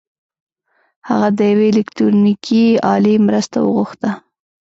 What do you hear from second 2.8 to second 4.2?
الې مرسته وغوښته.